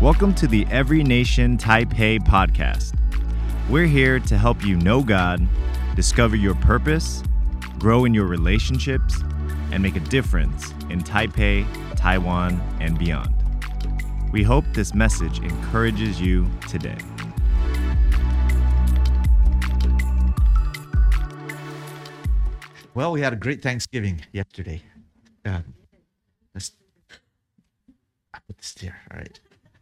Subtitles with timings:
[0.00, 2.96] Welcome to the Every Nation Taipei podcast.
[3.68, 5.44] We're here to help you know God,
[5.96, 7.24] discover your purpose,
[7.80, 9.20] grow in your relationships,
[9.72, 11.66] and make a difference in Taipei,
[11.96, 13.34] Taiwan, and beyond.
[14.30, 16.98] We hope this message encourages you today.
[22.94, 24.80] Well, we had a great Thanksgiving yesterday.
[25.44, 25.62] Uh,
[26.54, 26.70] let's
[28.46, 28.94] put this here.
[29.10, 29.40] All right.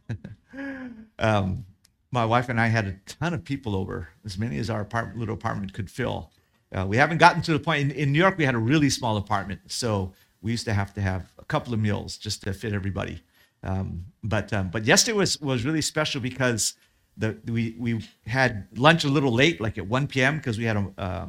[1.19, 1.65] um,
[2.11, 5.19] my wife and I had a ton of people over, as many as our apartment,
[5.19, 6.31] little apartment could fill.
[6.71, 8.37] Uh, we haven't gotten to the point in, in New York.
[8.37, 11.73] We had a really small apartment, so we used to have to have a couple
[11.73, 13.21] of meals just to fit everybody.
[13.63, 16.75] Um, but um, but yesterday was was really special because
[17.17, 20.37] the we we had lunch a little late, like at 1 p.m.
[20.37, 21.27] because we had a, uh,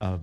[0.00, 0.20] a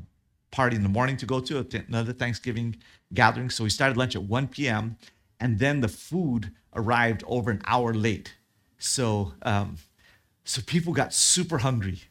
[0.52, 2.76] party in the morning to go to another Thanksgiving
[3.14, 3.50] gathering.
[3.50, 4.98] So we started lunch at 1 p.m.
[5.40, 8.36] and then the food arrived over an hour late.
[8.78, 9.78] So um,
[10.44, 12.02] so people got super hungry,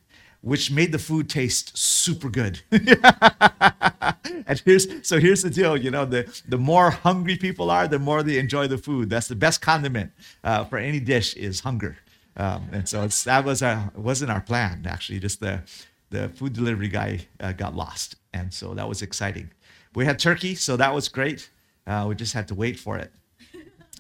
[0.43, 2.61] which made the food taste super good.
[2.70, 7.98] and here's so here's the deal, you know, the the more hungry people are, the
[7.98, 9.11] more they enjoy the food.
[9.11, 10.13] That's the best condiment
[10.45, 11.98] uh, for any dish is hunger.
[12.37, 15.19] Um, and so it's, that was our, wasn't our plan actually.
[15.19, 15.63] Just the
[16.11, 19.51] the food delivery guy uh, got lost, and so that was exciting.
[19.95, 21.51] We had turkey, so that was great.
[21.89, 23.11] Uh, we just had to wait for it.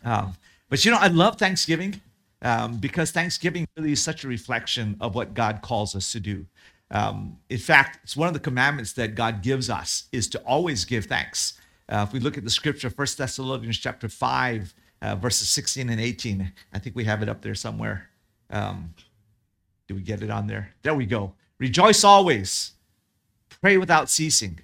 [0.04, 0.34] Um,
[0.68, 2.00] but you know, I love Thanksgiving
[2.42, 6.46] um, because Thanksgiving really is such a reflection of what God calls us to do.
[6.90, 10.84] Um, in fact, it's one of the commandments that God gives us is to always
[10.84, 11.58] give thanks.
[11.88, 16.00] Uh, if we look at the scripture, 1 Thessalonians chapter 5, uh, verses 16 and
[16.00, 18.10] 18, I think we have it up there somewhere.
[18.50, 18.94] Um,
[19.86, 20.74] do we get it on there?
[20.82, 21.32] There we go.
[21.58, 22.72] Rejoice always,
[23.60, 24.60] pray without ceasing.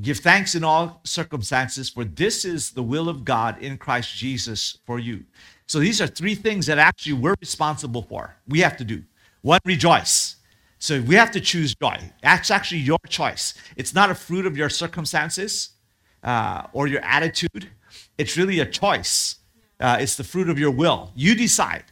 [0.00, 4.78] Give thanks in all circumstances, for this is the will of God in Christ Jesus
[4.84, 5.24] for you.
[5.66, 8.36] So these are three things that actually we're responsible for.
[8.46, 9.04] We have to do.
[9.40, 10.36] One, rejoice.
[10.78, 11.96] So we have to choose joy.
[12.22, 13.54] That's actually your choice.
[13.76, 15.70] It's not a fruit of your circumstances
[16.22, 17.70] uh, or your attitude.
[18.18, 19.36] It's really a choice.
[19.80, 21.10] Uh, it's the fruit of your will.
[21.14, 21.84] You decide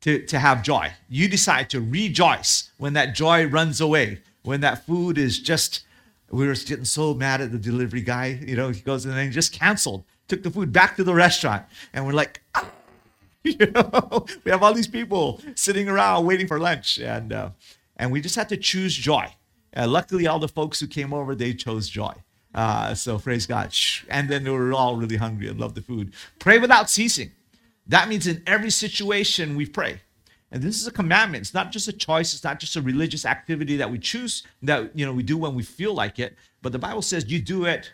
[0.00, 0.92] to, to have joy.
[1.08, 5.84] You decide to rejoice when that joy runs away, when that food is just
[6.30, 8.38] we were getting so mad at the delivery guy.
[8.46, 11.14] You know, he goes and then he just canceled, took the food back to the
[11.14, 12.70] restaurant, and we're like, ah!
[13.44, 17.50] you know, we have all these people sitting around waiting for lunch, and uh,
[17.96, 19.34] and we just had to choose joy.
[19.76, 22.12] Uh, luckily, all the folks who came over they chose joy.
[22.54, 23.74] Uh, so praise God.
[24.08, 26.12] And then they were all really hungry and loved the food.
[26.38, 27.32] Pray without ceasing.
[27.86, 30.00] That means in every situation we pray.
[30.50, 31.42] And this is a commandment.
[31.42, 32.32] It's not just a choice.
[32.32, 35.54] It's not just a religious activity that we choose that you know we do when
[35.54, 36.36] we feel like it.
[36.62, 37.92] But the Bible says you do it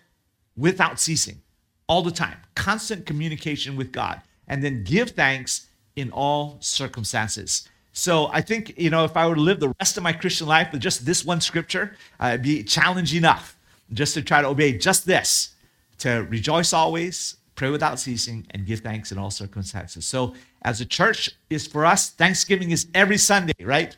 [0.57, 1.43] without ceasing,
[1.89, 5.67] all the time, constant communication with God, and then give thanks
[5.97, 7.69] in all circumstances.
[7.93, 10.47] So I think you know if I were to live the rest of my Christian
[10.47, 13.57] life with just this one scripture, uh, it'd be challenge enough
[13.93, 15.55] just to try to obey just this:
[15.99, 20.07] to rejoice always, pray without ceasing, and give thanks in all circumstances.
[20.07, 23.97] So as a church is for us, Thanksgiving is every Sunday, right?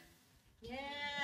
[0.62, 0.80] Yes.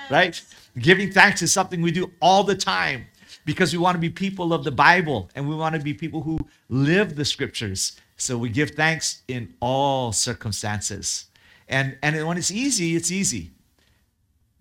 [0.09, 0.43] Right?
[0.77, 3.05] Giving thanks is something we do all the time
[3.45, 6.21] because we want to be people of the Bible and we want to be people
[6.21, 6.39] who
[6.69, 7.99] live the scriptures.
[8.17, 11.25] So we give thanks in all circumstances.
[11.67, 13.51] And, and when it's easy, it's easy.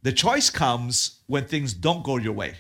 [0.03, 2.57] The choice comes when things don't go your way,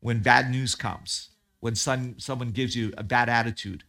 [0.00, 3.84] when bad news comes, when some, someone gives you a bad attitude,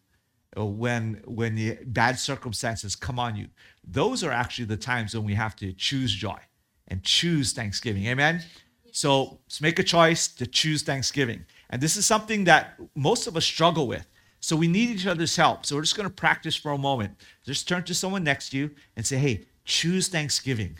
[0.58, 3.48] when when the bad circumstances come on you.
[3.88, 6.40] Those are actually the times when we have to choose joy
[6.88, 8.06] and choose thanksgiving.
[8.08, 8.44] Amen?
[8.92, 11.46] So let's make a choice to choose thanksgiving.
[11.70, 14.08] And this is something that most of us struggle with.
[14.40, 15.66] So we need each other's help.
[15.66, 17.16] So we're just going to practice for a moment.
[17.46, 20.80] Just turn to someone next to you and say hey choose thanksgiving.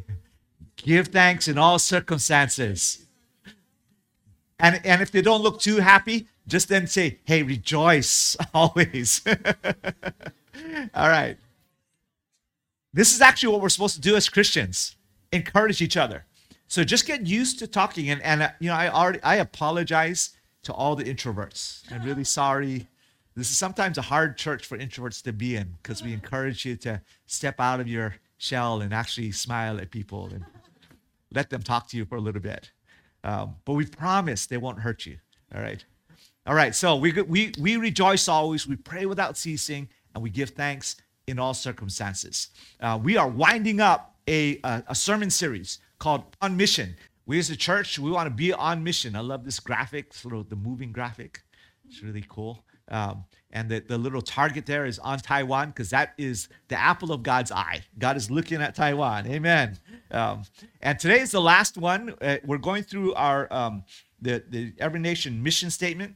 [0.76, 3.04] Give thanks in all circumstances.
[4.58, 9.22] And, and if they don't look too happy just then say, hey, rejoice always.
[10.94, 11.36] All right.
[12.92, 14.96] This is actually what we're supposed to do as Christians
[15.32, 16.24] encourage each other.
[16.68, 18.08] So just get used to talking.
[18.10, 20.30] And, and uh, you know, I already, I apologize
[20.62, 21.82] to all the introverts.
[21.92, 22.88] I'm really sorry.
[23.34, 26.76] This is sometimes a hard church for introverts to be in because we encourage you
[26.76, 30.44] to step out of your shell and actually smile at people and
[31.32, 32.70] let them talk to you for a little bit.
[33.22, 35.18] Um, but we promise they won't hurt you.
[35.54, 35.84] All right.
[36.46, 40.50] All right, so we, we, we rejoice always, we pray without ceasing, and we give
[40.50, 40.94] thanks
[41.26, 42.50] in all circumstances.
[42.78, 46.94] Uh, we are winding up a, a, a, sermon series called On Mission.
[47.26, 49.16] We as a church, we want to be on mission.
[49.16, 51.40] I love this graphic, sort of the moving graphic.
[51.88, 52.64] It's really cool.
[52.88, 57.10] Um, and the, the little target there is on Taiwan because that is the apple
[57.10, 57.82] of God's eye.
[57.98, 59.26] God is looking at Taiwan.
[59.26, 59.78] Amen.
[60.12, 60.44] Um,
[60.80, 62.14] and today is the last one.
[62.20, 63.82] Uh, we're going through our um,
[64.22, 66.14] the, the Every Nation mission statement.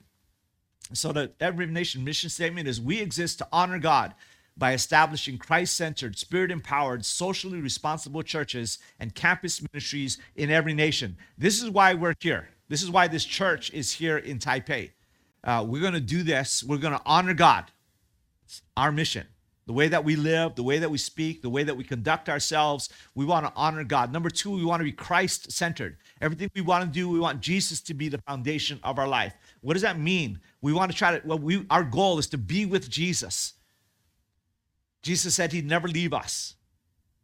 [0.92, 4.14] So the Every Nation mission statement is we exist to honor God
[4.56, 11.16] by establishing Christ centered, spirit empowered, socially responsible churches and campus ministries in every nation.
[11.38, 12.50] This is why we're here.
[12.68, 14.90] This is why this church is here in Taipei.
[15.42, 16.62] Uh, we're going to do this.
[16.62, 17.66] We're going to honor God.
[18.44, 19.26] It's our mission.
[19.66, 22.28] The way that we live, the way that we speak, the way that we conduct
[22.28, 24.12] ourselves, we want to honor God.
[24.12, 25.96] Number two, we want to be Christ centered.
[26.20, 29.34] Everything we want to do, we want Jesus to be the foundation of our life.
[29.60, 30.40] What does that mean?
[30.60, 33.54] We want to try to, well, we, our goal is to be with Jesus.
[35.02, 36.54] Jesus said he'd never leave us.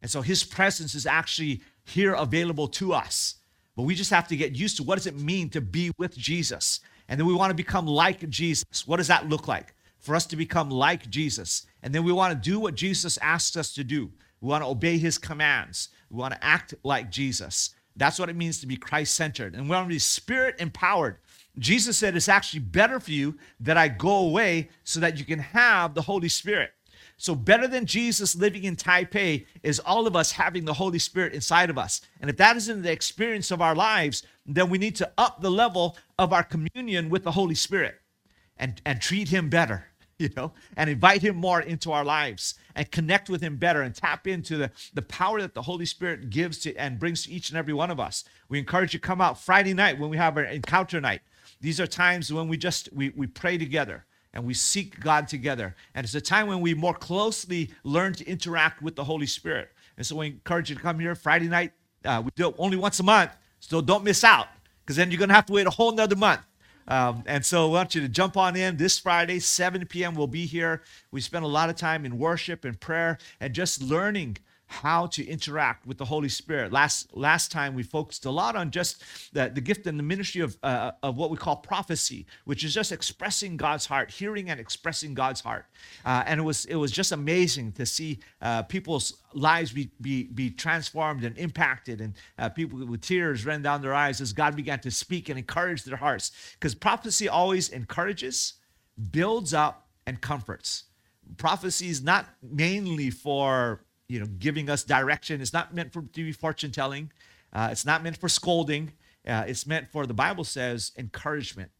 [0.03, 3.37] And so his presence is actually here available to us.
[3.75, 6.17] But we just have to get used to what does it mean to be with
[6.17, 6.81] Jesus?
[7.09, 8.87] And then we want to become like Jesus.
[8.87, 9.75] What does that look like?
[9.99, 11.67] For us to become like Jesus.
[11.83, 14.11] And then we want to do what Jesus asks us to do.
[14.41, 15.89] We want to obey his commands.
[16.11, 17.75] We want to act like Jesus.
[17.97, 19.55] That's what it means to be Christ centered.
[19.55, 21.19] And we want to be spirit empowered.
[21.59, 25.39] Jesus said it's actually better for you that I go away so that you can
[25.39, 26.73] have the Holy Spirit.
[27.19, 31.33] So, better than Jesus living in Taipei is all of us having the Holy Spirit
[31.33, 32.03] inside of us.
[32.21, 35.51] And if that isn't the experience of our lives, then we need to up the
[35.51, 37.97] level of our communion with the Holy Spirit
[38.59, 39.87] and, and treat Him better,
[40.19, 43.95] you know, and invite Him more into our lives and connect with Him better and
[43.95, 47.49] tap into the, the power that the Holy Spirit gives to and brings to each
[47.49, 48.25] and every one of us.
[48.51, 51.23] We encourage you to come out Friday night when we have our encounter night.
[51.61, 55.75] These are times when we just we, we pray together and we seek God together.
[55.95, 59.71] And it's a time when we more closely learn to interact with the Holy Spirit.
[59.97, 61.73] And so we encourage you to come here Friday night.
[62.05, 63.31] Uh, we do it only once a month,
[63.61, 64.49] so don't miss out
[64.85, 66.43] because then you're going to have to wait a whole nother month.
[66.89, 70.15] Um, and so I want you to jump on in this Friday, 7 p.m.
[70.15, 70.83] We'll be here.
[71.11, 74.39] We spend a lot of time in worship and prayer and just learning
[74.69, 76.73] how to interact with the Holy Spirit.
[76.73, 79.03] Last last time we focused a lot on just
[79.33, 82.75] the, the gift and the ministry of, uh, of what we call prophecy, which is
[82.75, 85.67] just expressing God's heart, hearing and expressing God's heart.
[86.05, 90.25] Uh, and it was it was just amazing to see uh, people's lives be, be,
[90.25, 94.57] be transformed and impacted, and uh, people with tears ran down their eyes as God
[94.57, 96.33] began to speak and encourage their hearts.
[96.55, 98.55] Because prophecy always encourages,
[99.13, 100.85] builds up, and comforts.
[101.37, 105.41] Prophecy is not mainly for you know, giving us direction.
[105.41, 107.13] It's not meant for to be fortune telling.
[107.53, 108.93] Uh, it's not meant for scolding.
[109.27, 111.71] Uh, it's meant for the Bible says encouragement,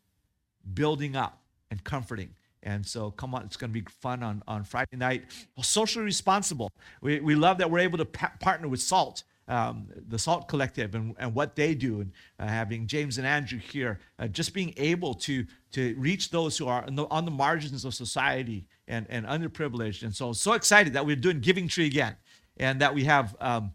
[0.75, 2.31] building up, and comforting.
[2.63, 5.25] And so, come on, it's going to be fun on, on Friday night.
[5.57, 6.71] Well, socially responsible.
[7.01, 10.97] We, we love that we're able to pa- partner with SALT, um, the SALT Collective,
[10.97, 14.75] and, and what they do, and uh, having James and Andrew here, uh, just being
[14.79, 19.07] able to, to reach those who are on the, on the margins of society and,
[19.09, 20.03] and underprivileged.
[20.03, 22.17] And so, so excited that we're doing Giving Tree again
[22.57, 23.73] and that we have um,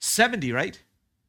[0.00, 0.80] 70, right?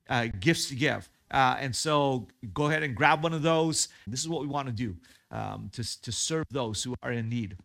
[0.09, 1.09] Uh, gifts to give.
[1.31, 3.87] Uh, and so go ahead and grab one of those.
[4.07, 4.95] This is what we want to do
[5.31, 7.57] um, to, to serve those who are in need.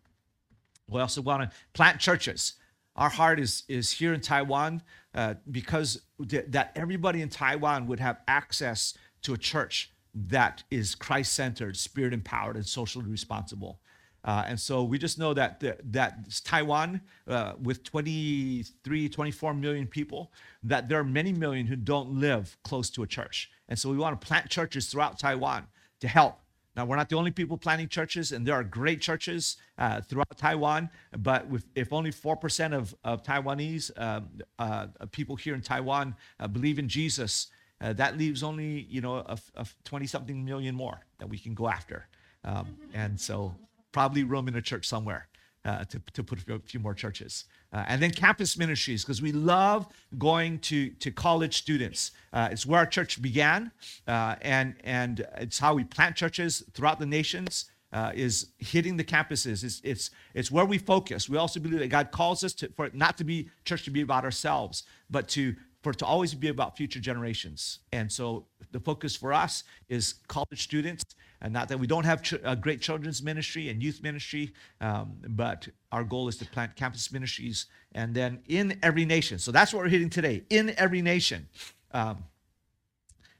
[0.88, 2.54] We also want to plant churches.
[2.96, 4.82] Our heart is, is here in Taiwan
[5.14, 10.94] uh, because th- that everybody in Taiwan would have access to a church that is
[10.94, 13.80] Christ centered, spirit empowered, and socially responsible.
[14.24, 19.86] Uh, and so we just know that the, that Taiwan, uh, with 23, 24 million
[19.86, 20.30] people,
[20.62, 23.50] that there are many million who don't live close to a church.
[23.68, 25.66] And so we want to plant churches throughout Taiwan
[26.00, 26.38] to help.
[26.76, 30.36] Now, we're not the only people planting churches, and there are great churches uh, throughout
[30.36, 30.88] Taiwan.
[31.18, 36.46] But with, if only 4% of, of Taiwanese um, uh, people here in Taiwan uh,
[36.46, 37.48] believe in Jesus,
[37.80, 41.68] uh, that leaves only, you know, a 20 something million more that we can go
[41.68, 42.06] after.
[42.44, 43.54] Um, and so
[43.92, 45.28] probably room in a church somewhere
[45.64, 47.44] uh, to, to put a few more churches.
[47.72, 49.86] Uh, and then campus ministries, because we love
[50.18, 52.12] going to, to college students.
[52.32, 53.70] Uh, it's where our church began,
[54.08, 57.66] uh, and, and it's how we plant churches throughout the nations.
[57.92, 59.64] Uh, is hitting the campuses.
[59.64, 61.28] It's, it's, it's where we focus.
[61.28, 64.02] We also believe that God calls us to, for not to be church to be
[64.02, 67.80] about ourselves, but to for it to always be about future generations.
[67.92, 71.02] And so the focus for us is college students,
[71.40, 75.16] and not that we don't have ch- a great children's ministry and youth ministry, um,
[75.28, 79.38] but our goal is to plant campus ministries and then in every nation.
[79.38, 81.48] So that's what we're hitting today in every nation.
[81.92, 82.24] Um,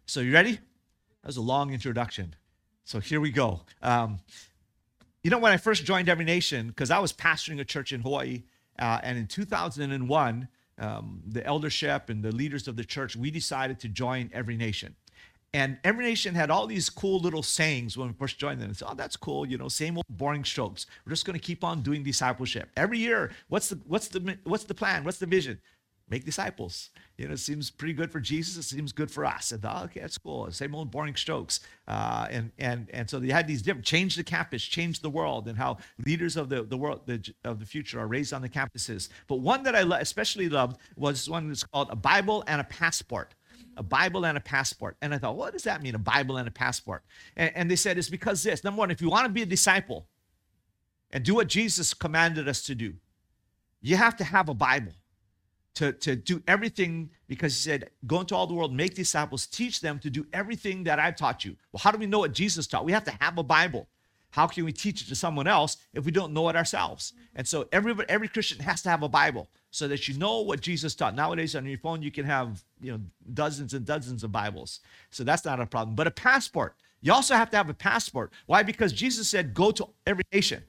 [0.06, 0.52] so you ready?
[0.52, 2.34] That was a long introduction.
[2.84, 3.60] So here we go.
[3.82, 4.20] Um,
[5.22, 8.00] you know, when I first joined Every Nation, because I was pastoring a church in
[8.00, 8.44] Hawaii,
[8.78, 13.78] uh, and in 2001, um, the eldership and the leaders of the church, we decided
[13.80, 14.96] to join Every Nation.
[15.52, 18.72] And every nation had all these cool little sayings when we first joined them.
[18.72, 20.86] Said, oh, that's cool, you know, same old boring strokes.
[21.04, 22.70] We're just going to keep on doing discipleship.
[22.76, 25.02] Every year, what's the what's the what's the plan?
[25.02, 25.60] What's the vision?
[26.08, 26.90] Make disciples.
[27.18, 28.56] You know, it seems pretty good for Jesus.
[28.56, 29.52] It seems good for us.
[29.52, 30.50] And thought, okay, that's cool.
[30.50, 31.60] Same old boring strokes.
[31.86, 35.48] Uh, and and and so they had these different change the campus, change the world,
[35.48, 38.48] and how leaders of the the world the, of the future are raised on the
[38.48, 39.08] campuses.
[39.26, 43.34] But one that I especially loved was one that's called a Bible and a passport
[43.80, 44.98] a Bible and a passport.
[45.00, 47.02] And I thought, what does that mean, a Bible and a passport?
[47.34, 48.62] And, and they said, it's because this.
[48.62, 50.06] Number one, if you want to be a disciple
[51.10, 52.92] and do what Jesus commanded us to do,
[53.80, 54.92] you have to have a Bible
[55.76, 59.80] to, to do everything because he said, Go into all the world, make disciples, teach
[59.80, 61.56] them to do everything that I've taught you.
[61.72, 62.84] Well, how do we know what Jesus taught?
[62.84, 63.88] We have to have a Bible.
[64.30, 67.12] How can we teach it to someone else if we don't know it ourselves?
[67.34, 70.60] And so every, every Christian has to have a Bible so that you know what
[70.60, 71.14] Jesus taught.
[71.14, 73.00] Nowadays on your phone, you can have you know
[73.34, 74.80] dozens and dozens of Bibles.
[75.10, 75.96] So that's not a problem.
[75.96, 76.76] But a passport.
[77.02, 78.32] You also have to have a passport.
[78.46, 78.62] Why?
[78.62, 80.62] Because Jesus said, go to every nation.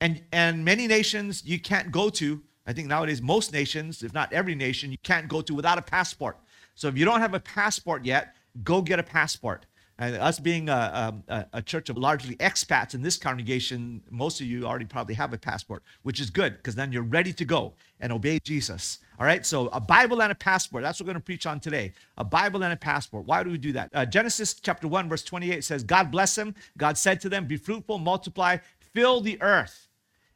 [0.00, 2.42] And and many nations you can't go to.
[2.66, 5.82] I think nowadays most nations, if not every nation, you can't go to without a
[5.82, 6.38] passport.
[6.74, 9.66] So if you don't have a passport yet, go get a passport.
[9.98, 14.46] And us being a, a, a, church of largely expats in this congregation, most of
[14.46, 17.74] you already probably have a passport, which is good because then you're ready to go
[18.00, 18.98] and obey Jesus.
[19.20, 20.82] All right, so a Bible and a passport.
[20.82, 21.92] That's what we're going to preach on today.
[22.18, 23.26] A Bible and a passport.
[23.26, 23.90] Why do we do that?
[23.92, 26.54] Uh, Genesis chapter 1, verse 28 says, God bless them.
[26.76, 28.56] God said to them, Be fruitful, multiply,
[28.94, 29.88] fill the earth.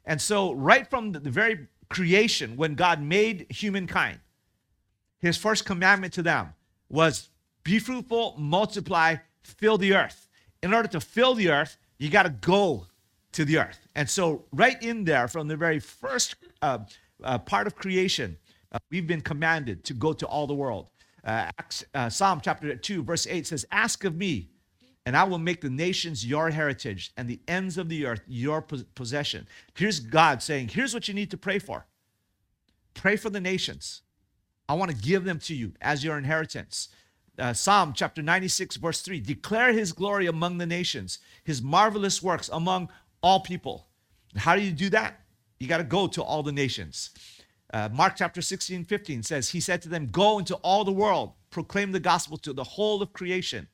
[0.04, 4.20] And so, right from the very creation, when God made humankind,
[5.18, 6.54] his first commandment to them
[6.88, 7.30] was,
[7.64, 10.28] Be fruitful, multiply, fill the earth.
[10.62, 12.86] In order to fill the earth, you got to go
[13.32, 13.88] to the earth.
[13.94, 16.78] And so, right in there, from the very first uh,
[17.22, 18.36] uh, part of creation,
[18.72, 20.90] uh, we've been commanded to go to all the world.
[21.24, 24.50] Uh, Acts, uh, Psalm chapter 2, verse 8 says, Ask of me,
[25.04, 28.62] and I will make the nations your heritage and the ends of the earth your
[28.62, 29.46] possession.
[29.74, 31.86] Here's God saying, Here's what you need to pray for
[32.94, 34.02] pray for the nations.
[34.68, 36.88] I want to give them to you as your inheritance
[37.38, 42.48] uh, Psalm chapter 96, verse 3 declare his glory among the nations, his marvelous works
[42.52, 42.88] among
[43.22, 43.86] all people.
[44.36, 45.20] How do you do that?
[45.58, 47.10] You got to go to all the nations.
[47.72, 51.32] Uh, Mark chapter 16, 15 says, He said to them, Go into all the world,
[51.50, 53.68] proclaim the gospel to the whole of creation.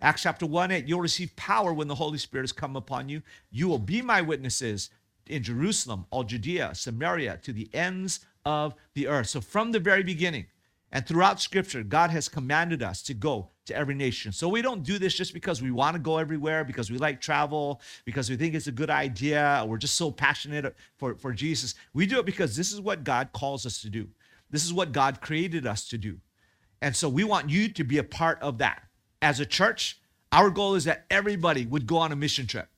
[0.00, 3.22] Acts chapter 1, 8, you'll receive power when the Holy Spirit has come upon you.
[3.50, 4.90] You will be my witnesses
[5.28, 9.28] in Jerusalem, all Judea, Samaria, to the ends of the earth.
[9.28, 10.46] So from the very beginning,
[10.92, 14.30] and throughout scripture, God has commanded us to go to every nation.
[14.30, 17.18] So we don't do this just because we want to go everywhere, because we like
[17.18, 21.32] travel, because we think it's a good idea, or we're just so passionate for, for
[21.32, 21.74] Jesus.
[21.94, 24.06] We do it because this is what God calls us to do.
[24.50, 26.18] This is what God created us to do.
[26.82, 28.82] And so we want you to be a part of that.
[29.22, 29.98] As a church,
[30.30, 32.68] our goal is that everybody would go on a mission trip.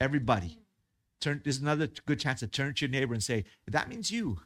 [0.00, 0.58] Everybody.
[1.20, 4.40] Turn, there's another good chance to turn to your neighbor and say, that means you.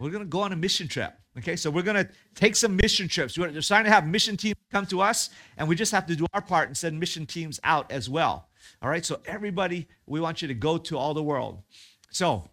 [0.00, 1.12] We're going to go on a mission trip.
[1.38, 3.38] Okay, so we're going to take some mission trips.
[3.38, 6.26] We're starting to have mission teams come to us, and we just have to do
[6.34, 8.48] our part and send mission teams out as well.
[8.82, 11.62] All right, so everybody, we want you to go to all the world.
[12.10, 12.48] So,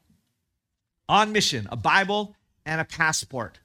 [1.09, 2.35] on mission, a Bible
[2.65, 3.59] and a passport.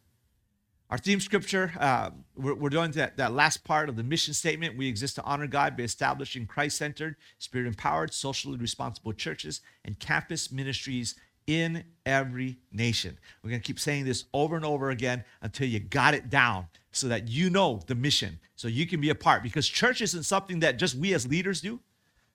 [0.89, 4.77] Our theme scripture, uh, we're, we're, doing that, that last part of the mission statement.
[4.77, 9.99] We exist to honor God by establishing Christ centered, spirit empowered, socially responsible churches and
[9.99, 11.15] campus ministries
[11.47, 13.19] in every nation.
[13.43, 16.67] We're going to keep saying this over and over again until you got it down
[16.93, 19.43] so that you know the mission, so you can be a part.
[19.43, 21.81] Because church isn't something that just we as leaders do,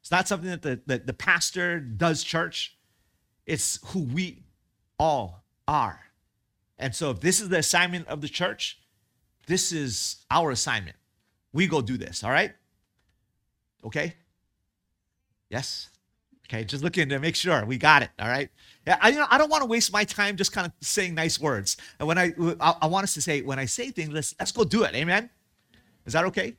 [0.02, 2.78] it's not something that the, the, the pastor does church,
[3.46, 4.44] it's who we
[5.00, 6.00] all are.
[6.80, 8.80] And so, if this is the assignment of the church,
[9.48, 10.96] this is our assignment.
[11.54, 12.54] We go do this, all right?
[13.84, 14.14] Okay?
[15.50, 15.90] Yes?
[16.50, 18.10] Okay, just looking to make sure we got it.
[18.20, 18.50] All right.
[18.86, 21.13] Yeah, I, you know, I don't want to waste my time just kind of saying
[21.13, 21.75] nice words.
[22.00, 24.54] And when I, I, I want us to say, when I say things, let's let's
[24.54, 24.96] go do it.
[24.96, 25.30] Amen.
[26.06, 26.56] Is that okay?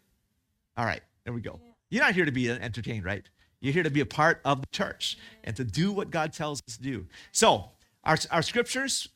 [0.77, 1.01] All right.
[1.25, 1.59] There we go.
[1.89, 3.27] You're not here to be entertained, right?
[3.61, 6.61] You're here to be a part of the church and to do what God tells
[6.69, 7.07] us to do.
[7.33, 7.71] So,
[8.05, 9.09] our, our scriptures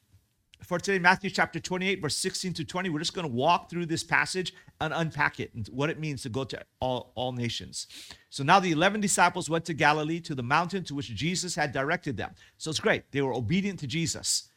[0.64, 2.88] for today, Matthew chapter 28, verse 16 to 20.
[2.90, 6.22] We're just going to walk through this passage and unpack it and what it means
[6.22, 7.86] to go to all, all nations.
[8.30, 11.72] So now the 11 disciples went to Galilee to the mountain to which Jesus had
[11.72, 12.34] directed them.
[12.58, 13.10] So it's great.
[13.12, 14.48] They were obedient to Jesus.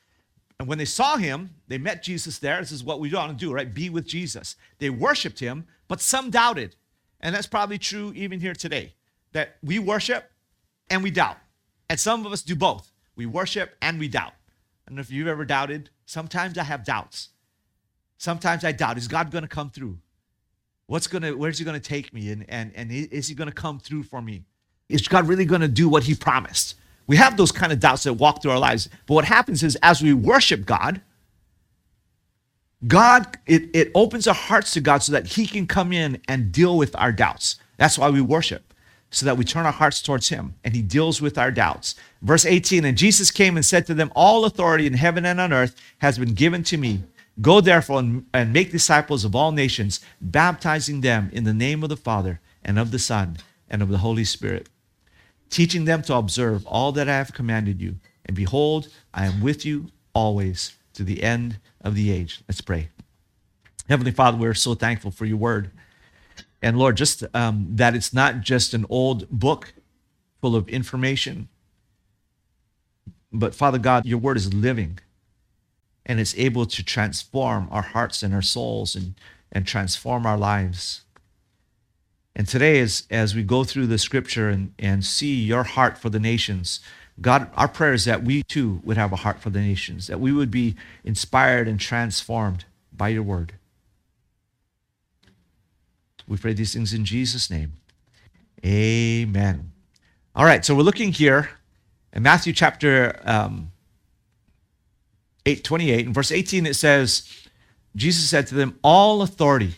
[0.60, 2.60] And when they saw him, they met Jesus there.
[2.60, 3.74] This is what we want to do, right?
[3.74, 4.56] Be with Jesus.
[4.80, 6.76] They worshiped him, but some doubted.
[7.20, 8.94] And that's probably true even here today
[9.34, 10.32] that we worship
[10.90, 11.38] and we doubt.
[11.90, 12.92] And some of us do both.
[13.16, 14.34] We worship and we doubt.
[14.86, 15.90] I don't know if you've ever doubted.
[16.06, 17.30] Sometimes I have doubts.
[18.18, 19.98] Sometimes I doubt, is God going to come through?
[20.88, 22.32] What's gonna, where's he gonna take me?
[22.32, 24.44] And and and is he gonna come through for me?
[24.88, 26.76] Is God really gonna do what he promised?
[27.08, 28.90] We have those kind of doubts that walk through our lives.
[29.08, 31.02] But what happens is as we worship God,
[32.88, 36.52] God, it, it opens our hearts to God so that He can come in and
[36.52, 37.58] deal with our doubts.
[37.78, 38.65] That's why we worship,
[39.16, 41.96] so that we turn our hearts towards Him and He deals with our doubts.
[42.22, 45.54] Verse 18 And Jesus came and said to them, All authority in heaven and on
[45.54, 47.04] earth has been given to me.
[47.42, 51.90] Go therefore and, and make disciples of all nations, baptizing them in the name of
[51.90, 53.38] the Father and of the Son
[53.70, 54.68] and of the Holy Spirit,
[55.50, 57.96] teaching them to observe all that I have commanded you.
[58.26, 62.42] And behold, I am with you always to the end of the age.
[62.50, 62.90] Let's pray.
[63.88, 65.72] Heavenly Father, we're so thankful for your word.
[66.66, 69.72] And Lord, just um, that it's not just an old book
[70.42, 71.48] full of information,
[73.32, 74.98] but Father God, your word is living
[76.08, 79.14] and it's able to transform our hearts and our souls and,
[79.52, 81.04] and transform our lives.
[82.36, 86.10] And today, as, as we go through the scripture and, and see your heart for
[86.10, 86.80] the nations,
[87.22, 90.20] God, our prayer is that we too would have a heart for the nations, that
[90.20, 93.54] we would be inspired and transformed by your word.
[96.28, 97.74] We pray these things in Jesus' name.
[98.66, 99.72] Amen.
[100.36, 101.50] All right, so we're looking here
[102.14, 103.72] in Matthew chapter um,
[105.46, 106.08] 8, 28.
[106.08, 107.30] In verse 18, it says,
[107.96, 109.76] Jesus said to them, All authority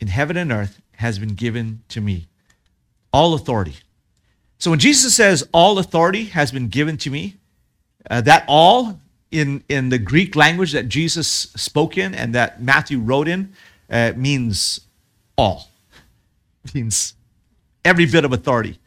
[0.00, 2.28] in heaven and earth has been given to me.
[3.12, 3.76] All authority.
[4.58, 7.36] So when Jesus says, All authority has been given to me,
[8.10, 12.98] uh, that all in, in the Greek language that Jesus spoke in and that Matthew
[12.98, 13.52] wrote in
[13.90, 14.80] uh, means
[15.36, 15.69] all.
[16.74, 17.14] Means
[17.84, 18.78] every bit of authority.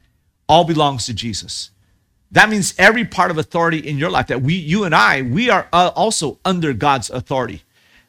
[0.48, 1.72] All belongs to Jesus.
[2.32, 5.50] That means every part of authority in your life that we, you and I, we
[5.50, 7.64] are uh, also under God's authority.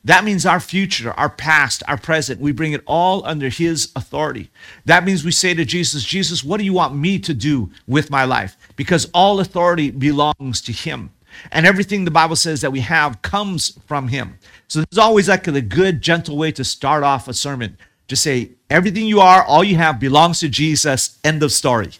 [0.04, 4.50] That means our future, our past, our present, we bring it all under His authority.
[4.84, 8.10] That means we say to Jesus, Jesus, what do you want me to do with
[8.10, 8.56] my life?
[8.76, 11.10] Because all authority belongs to Him.
[11.50, 14.38] And everything the Bible says that we have comes from Him.
[14.68, 17.78] So this is always like a good, gentle way to start off a sermon.
[18.08, 21.18] Just say, everything you are, all you have belongs to Jesus.
[21.24, 21.90] End of story.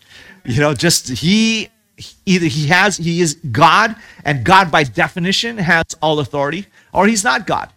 [0.44, 1.70] You know, just He
[2.26, 7.24] either He has, He is God, and God by definition has all authority, or He's
[7.24, 7.72] not God.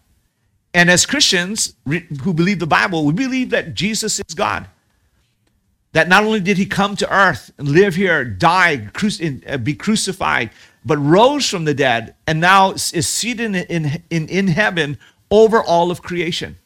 [0.74, 4.68] And as Christians who believe the Bible, we believe that Jesus is God.
[5.94, 8.90] That not only did he come to earth and live here, die,
[9.48, 10.52] uh, be crucified,
[10.86, 15.00] but rose from the dead and now is seated in, in, in heaven
[15.32, 16.58] over all of creation.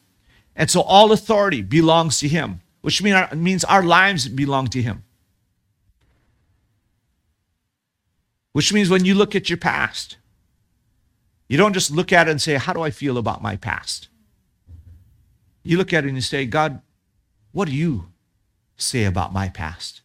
[0.54, 4.82] And so all authority belongs to him, which mean our, means our lives belong to
[4.82, 5.04] him.
[8.52, 10.18] Which means when you look at your past,
[11.48, 14.08] you don't just look at it and say, How do I feel about my past?
[15.62, 16.82] You look at it and you say, God,
[17.52, 18.08] what do you
[18.76, 20.02] say about my past?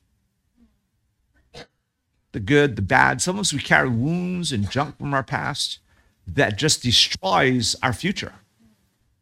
[2.31, 3.21] The good, the bad.
[3.21, 5.79] Some of us, we carry wounds and junk from our past
[6.27, 8.33] that just destroys our future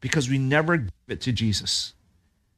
[0.05, 1.95] because we never give it to Jesus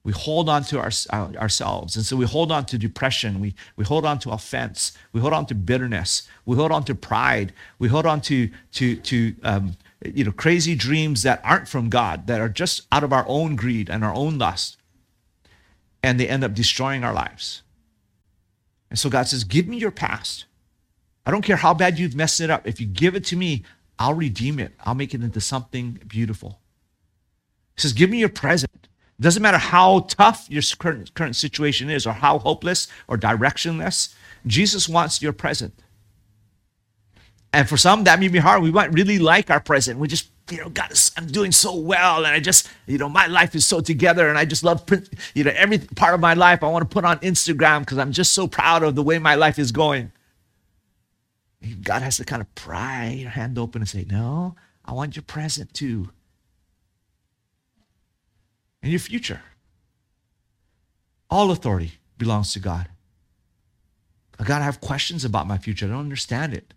[0.07, 0.89] we hold on to our,
[1.35, 1.97] ourselves.
[1.97, 3.41] And so we hold on to depression.
[3.41, 4.93] We, we hold on to offense.
[5.11, 6.25] We hold on to bitterness.
[6.45, 7.51] We hold on to pride.
[7.77, 12.27] We hold on to, to, to um, you know, crazy dreams that aren't from God,
[12.27, 14.77] that are just out of our own greed and our own lust.
[16.01, 17.63] And they end up destroying our lives.
[18.89, 20.45] And so God says, Give me your past.
[21.25, 22.65] I don't care how bad you've messed it up.
[22.65, 23.65] If you give it to me,
[23.99, 24.71] I'll redeem it.
[24.85, 26.61] I'll make it into something beautiful.
[27.77, 28.71] He says, Give me your present.
[28.73, 34.13] It doesn't matter how tough your current, current situation is or how hopeless or directionless,
[34.45, 35.73] Jesus wants your present.
[37.53, 38.61] And for some, that may be hard.
[38.61, 39.99] We might really like our present.
[39.99, 42.17] We just, you know, God, I'm doing so well.
[42.17, 44.29] And I just, you know, my life is so together.
[44.29, 44.83] And I just love,
[45.33, 48.11] you know, every part of my life I want to put on Instagram because I'm
[48.11, 50.11] just so proud of the way my life is going.
[51.81, 55.23] God has to kind of pry your hand open and say, No, I want your
[55.23, 56.09] present too
[58.81, 59.41] and your future.
[61.29, 62.87] All authority belongs to God.
[64.39, 65.85] I got to have questions about my future.
[65.85, 66.73] I don't understand it.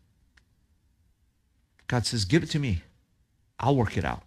[1.86, 2.82] God says, Give it to me.
[3.58, 4.22] I'll work it out.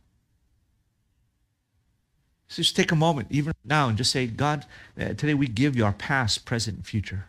[2.47, 4.65] So just take a moment, even now, and just say, God,
[4.99, 7.25] uh, today we give you our past, present, and future.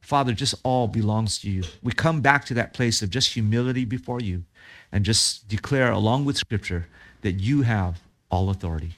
[0.00, 1.62] Father, just all belongs to you.
[1.82, 4.42] We come back to that place of just humility before you
[4.90, 6.88] and just declare, along with Scripture,
[7.20, 8.96] that you have all authority.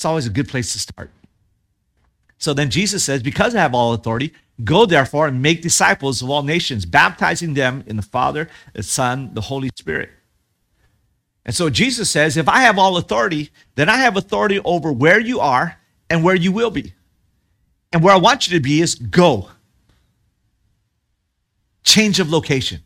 [0.00, 1.10] It's always a good place to start.
[2.38, 4.32] So then Jesus says, Because I have all authority,
[4.64, 9.34] go therefore and make disciples of all nations, baptizing them in the Father, the Son,
[9.34, 10.08] the Holy Spirit.
[11.44, 15.20] And so Jesus says, if I have all authority, then I have authority over where
[15.20, 15.76] you are
[16.08, 16.94] and where you will be.
[17.92, 19.50] And where I want you to be is go.
[21.84, 22.80] Change of location,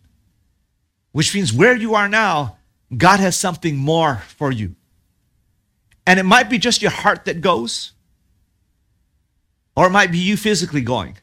[1.12, 2.56] which means where you are now,
[2.96, 4.74] God has something more for you.
[6.06, 7.92] And it might be just your heart that goes,
[9.76, 11.16] or it might be you physically going.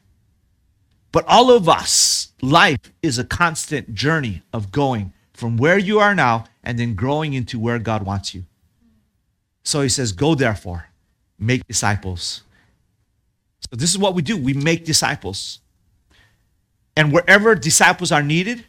[1.12, 6.14] But all of us, life is a constant journey of going from where you are
[6.14, 8.44] now and then growing into where God wants you.
[9.62, 10.86] So he says, Go therefore,
[11.38, 12.42] make disciples.
[13.60, 15.60] So this is what we do we make disciples.
[16.96, 18.64] And wherever disciples are needed,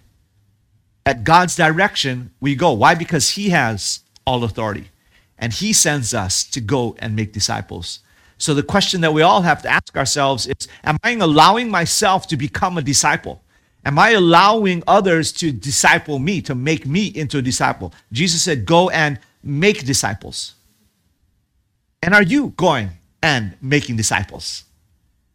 [1.06, 2.71] at God's direction, we go.
[2.71, 2.95] Why?
[2.95, 4.89] Because He has all authority
[5.43, 7.99] and He sends us to go and make disciples.
[8.38, 12.27] So the question that we all have to ask ourselves is Am I allowing myself
[12.27, 13.43] to become a disciple?
[13.84, 17.93] Am I allowing others to disciple me, to make me into a disciple?
[18.13, 20.53] Jesus said, Go and make disciples.
[22.01, 24.63] And are you going and making disciples?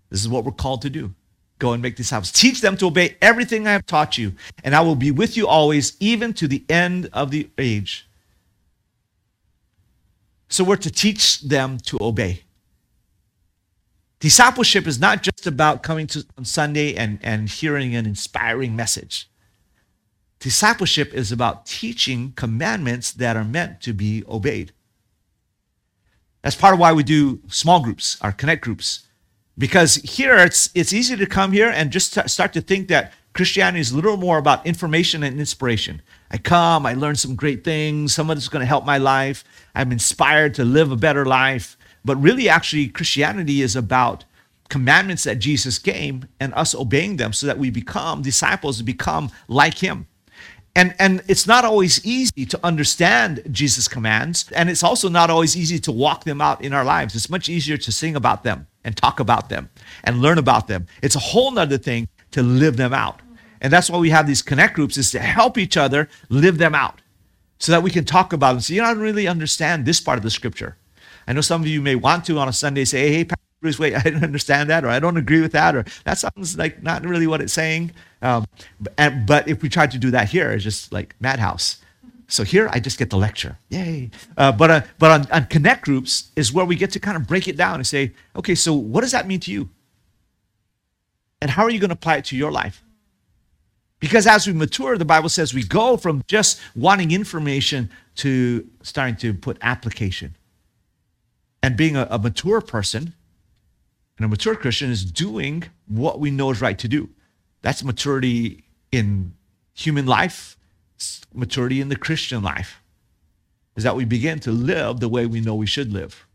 [0.08, 1.14] This is what we're called to do.
[1.58, 2.32] Go and make disciples.
[2.32, 4.32] Teach them to obey everything I have taught you,
[4.64, 8.07] and I will be with you always, even to the end of the age.
[10.48, 12.42] So we're to teach them to obey.
[14.20, 19.30] Discipleship is not just about coming to on Sunday and, and hearing an inspiring message.
[20.40, 24.72] Discipleship is about teaching commandments that are meant to be obeyed.
[26.42, 29.06] That's part of why we do small groups, our connect groups.
[29.56, 33.78] Because here it's, it's easy to come here and just start to think that Christianity
[33.78, 36.02] is a little more about information and inspiration.
[36.28, 39.44] I come, I learn some great things, someone's going to help my life,
[39.76, 41.78] I'm inspired to live a better life.
[42.04, 44.24] But really, actually, Christianity is about
[44.68, 49.78] commandments that Jesus gave and us obeying them so that we become disciples, become like
[49.78, 50.08] him.
[50.74, 55.56] And, and it's not always easy to understand Jesus' commands, and it's also not always
[55.56, 57.14] easy to walk them out in our lives.
[57.14, 59.70] It's much easier to sing about them and talk about them
[60.02, 60.88] and learn about them.
[61.02, 63.20] It's a whole nother thing to live them out.
[63.60, 66.74] And that's why we have these connect groups is to help each other live them
[66.74, 67.00] out
[67.58, 68.60] so that we can talk about them.
[68.60, 70.76] So you don't really understand this part of the scripture.
[71.26, 73.78] I know some of you may want to on a Sunday say, hey, Pastor Bruce,
[73.78, 76.82] wait, I didn't understand that, or I don't agree with that, or that sounds like
[76.82, 77.92] not really what it's saying.
[78.22, 78.46] Um,
[78.96, 81.78] and, but if we try to do that here, it's just like madhouse.
[82.28, 83.58] So here I just get the lecture.
[83.70, 84.10] Yay.
[84.36, 87.26] Uh, but uh, but on, on connect groups is where we get to kind of
[87.26, 89.70] break it down and say, okay, so what does that mean to you?
[91.40, 92.82] And how are you going to apply it to your life?
[94.00, 99.16] Because as we mature, the Bible says we go from just wanting information to starting
[99.16, 100.36] to put application.
[101.62, 103.14] And being a, a mature person
[104.16, 107.08] and a mature Christian is doing what we know is right to do.
[107.62, 109.34] That's maturity in
[109.74, 110.56] human life,
[111.34, 112.80] maturity in the Christian life.
[113.76, 116.26] Is that we begin to live the way we know we should live.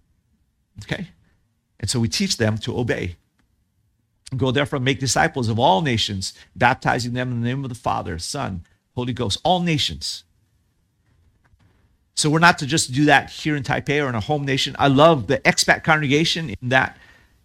[0.84, 1.10] Okay?
[1.80, 3.18] And so we teach them to obey.
[4.38, 8.18] Go therefore make disciples of all nations, baptizing them in the name of the Father,
[8.20, 8.64] Son,
[8.96, 10.24] Holy Ghost, all nations.
[12.16, 14.76] So we're not to just do that here in Taipei or in a home nation.
[14.78, 16.98] I love the expat congregation in that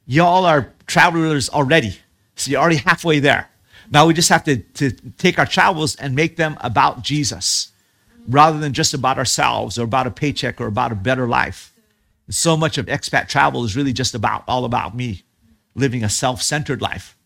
[0.07, 1.98] y'all are travelers already.
[2.37, 3.48] So you're already halfway there.
[3.90, 7.72] Now we just have to, to take our travels and make them about Jesus
[8.29, 11.72] rather than just about ourselves or about a paycheck or about a better life.
[12.29, 15.24] So much of expat travel is really just about all about me
[15.79, 17.17] living a self centered life.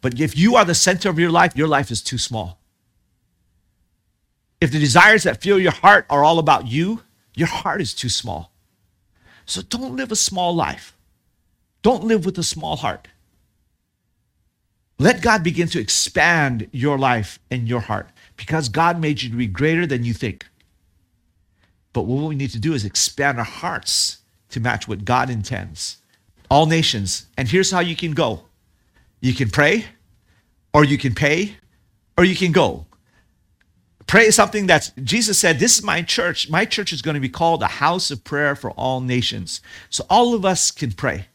[0.00, 2.58] But if you are the center of your life, your life is too small.
[4.60, 7.02] If the desires that fill your heart are all about you,
[7.34, 8.52] your heart is too small.
[9.46, 10.96] So don't live a small life.
[11.82, 13.08] Don't live with a small heart.
[14.98, 19.36] Let God begin to expand your life and your heart because God made you to
[19.36, 20.46] be greater than you think.
[21.92, 24.18] But what we need to do is expand our hearts
[24.50, 25.96] to match what God intends.
[26.52, 27.28] All nations.
[27.38, 28.42] And here's how you can go
[29.22, 29.86] you can pray,
[30.74, 31.56] or you can pay,
[32.18, 32.84] or you can go.
[34.06, 36.50] Pray is something that Jesus said, This is my church.
[36.50, 39.62] My church is going to be called a house of prayer for all nations.
[39.88, 41.28] So all of us can pray.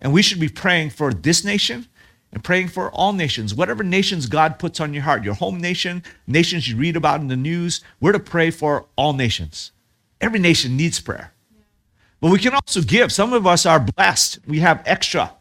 [0.00, 1.86] And we should be praying for this nation
[2.32, 6.02] and praying for all nations, whatever nations God puts on your heart, your home nation,
[6.26, 9.72] nations you read about in the news, we're to pray for all nations.
[10.18, 11.34] Every nation needs prayer.
[12.26, 13.12] But we can also give.
[13.12, 15.32] Some of us are blessed, we have extra.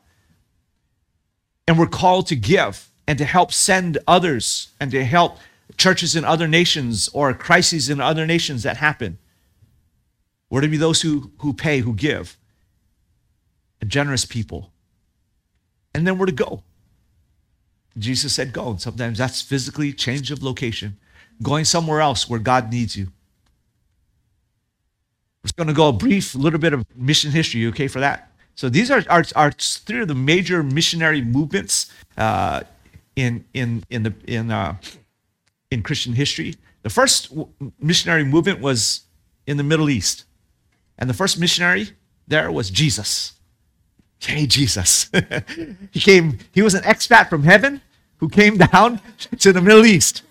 [1.67, 5.39] And we're called to give and to help send others and to help
[5.77, 9.17] churches in other nations or crises in other nations that happen.
[10.51, 12.37] We're to be those who, who pay, who give,
[13.81, 14.71] and generous people.
[15.95, 16.61] And then we're to go.
[17.97, 18.69] Jesus said, Go.
[18.69, 20.97] And sometimes that's physically change of location,
[21.41, 23.07] going somewhere else where God needs you.
[25.45, 27.65] Just going to go a brief little bit of mission history.
[27.67, 28.31] Okay for that?
[28.55, 32.63] So these are, are, are three of the major missionary movements uh,
[33.15, 34.77] in in in the in uh,
[35.71, 36.55] in Christian history.
[36.83, 37.33] The first
[37.79, 39.01] missionary movement was
[39.45, 40.25] in the Middle East,
[40.97, 41.89] and the first missionary
[42.27, 43.33] there was Jesus.
[44.19, 45.09] Hey, Jesus!
[45.91, 46.39] he came.
[46.53, 47.81] He was an expat from heaven
[48.17, 49.01] who came down
[49.39, 50.23] to the Middle East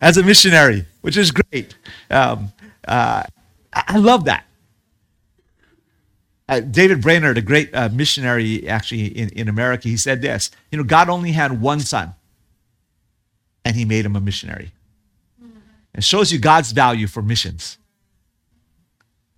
[0.00, 1.74] as a missionary, which is great.
[2.10, 2.52] Um,
[2.86, 3.24] uh,
[3.72, 4.44] I love that.
[6.48, 10.78] Uh, David Brainerd, a great uh, missionary actually in, in America, he said this You
[10.78, 12.14] know, God only had one son,
[13.64, 14.72] and he made him a missionary.
[15.94, 17.78] It shows you God's value for missions.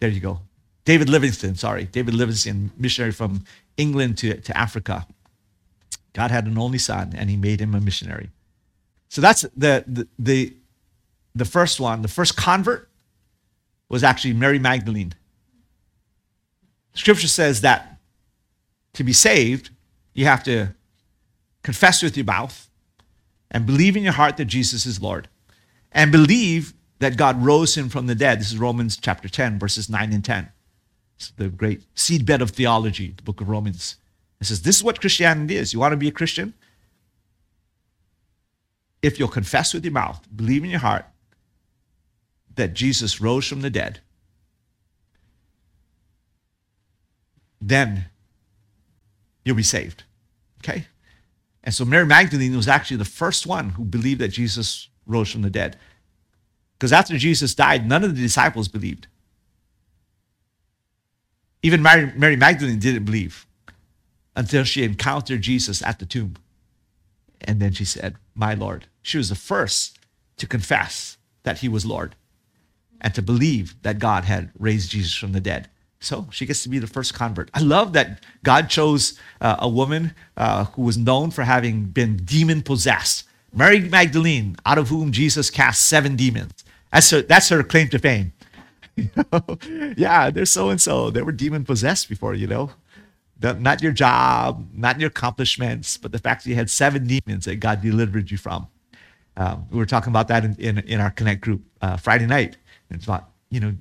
[0.00, 0.40] There you go.
[0.84, 3.44] David Livingstone, sorry, David Livingstone, missionary from
[3.76, 5.06] England to, to Africa.
[6.12, 8.30] God had an only son, and he made him a missionary.
[9.08, 10.56] So that's the, the, the,
[11.34, 12.02] the first one.
[12.02, 12.88] The first convert
[13.92, 15.12] was actually Mary Magdalene.
[16.94, 17.98] Scripture says that
[18.94, 19.70] to be saved,
[20.14, 20.74] you have to
[21.62, 22.70] confess with your mouth
[23.50, 25.28] and believe in your heart that Jesus is Lord
[25.92, 28.40] and believe that God rose him from the dead.
[28.40, 30.48] This is Romans chapter 10, verses 9 and 10.
[31.16, 33.96] It's the great seedbed of theology, the book of Romans.
[34.40, 35.74] It says, This is what Christianity is.
[35.74, 36.54] You want to be a Christian?
[39.02, 41.04] If you'll confess with your mouth, believe in your heart
[42.56, 44.00] that Jesus rose from the dead,
[47.60, 48.06] then
[49.44, 50.04] you'll be saved.
[50.58, 50.86] Okay?
[51.64, 55.42] And so Mary Magdalene was actually the first one who believed that Jesus rose from
[55.42, 55.78] the dead.
[56.74, 59.06] Because after Jesus died, none of the disciples believed.
[61.62, 63.46] Even Mary, Mary Magdalene didn't believe
[64.34, 66.34] until she encountered Jesus at the tomb.
[67.40, 68.86] And then she said, My Lord.
[69.02, 69.98] She was the first
[70.38, 72.16] to confess that he was Lord
[73.02, 75.68] and to believe that God had raised Jesus from the dead.
[76.00, 77.50] So she gets to be the first convert.
[77.54, 82.16] I love that God chose uh, a woman uh, who was known for having been
[82.16, 83.24] demon possessed.
[83.52, 86.52] Mary Magdalene, out of whom Jesus cast seven demons.
[86.92, 88.32] That's her, that's her claim to fame.
[89.96, 91.10] yeah, they're so and so.
[91.10, 92.70] They were demon possessed before, you know.
[93.40, 97.56] Not your job, not your accomplishments, but the fact that you had seven demons that
[97.56, 98.68] God delivered you from.
[99.36, 102.56] Um, we were talking about that in, in, in our Connect group uh, Friday night.
[102.94, 103.74] It's about, you know,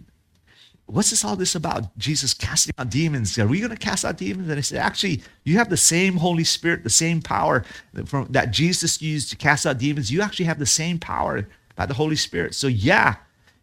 [0.86, 1.98] what's this all this about?
[1.98, 3.38] Jesus casting out demons.
[3.40, 4.50] Are we going to cast out demons?
[4.50, 8.28] And I said, actually, you have the same Holy Spirit, the same power that, from,
[8.32, 10.12] that Jesus used to cast out demons.
[10.12, 12.56] You actually have the same power by the Holy Spirit.
[12.56, 13.16] So, yeah,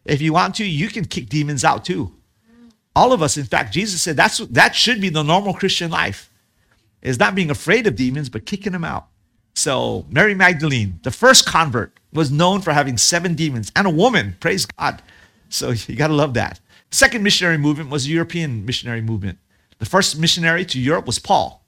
[0.05, 2.13] if you want to, you can kick demons out too.
[2.95, 6.29] All of us, in fact, Jesus said that's that should be the normal Christian life.
[7.01, 9.07] Is not being afraid of demons, but kicking them out.
[9.55, 14.35] So Mary Magdalene, the first convert, was known for having seven demons and a woman.
[14.39, 15.01] Praise God.
[15.49, 16.59] So you got to love that.
[16.91, 19.37] Second missionary movement was the European missionary movement.
[19.77, 21.63] The first missionary to Europe was Paul.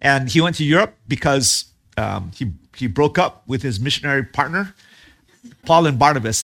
[0.00, 1.66] And he went to Europe because
[1.98, 4.74] um, he, he broke up with his missionary partner,
[5.66, 6.42] Paul and Barnabas.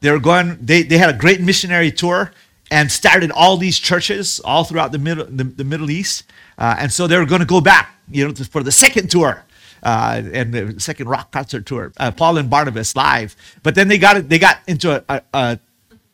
[0.00, 2.32] They were going, they, they had a great missionary tour
[2.70, 6.24] and started all these churches all throughout the Middle, the, the Middle East.
[6.56, 9.10] Uh, and so they were going to go back, you know, to, for the second
[9.10, 9.44] tour.
[9.84, 13.36] Uh, and the second rock concert tour, uh, Paul and Barnabas live.
[13.62, 15.58] But then they got they got into a, a, a,